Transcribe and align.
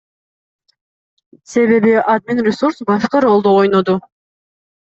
Себеби 1.51 1.93
админресурс 2.15 2.81
башкы 2.91 3.23
ролду 3.29 3.55
ойноду. 3.63 3.99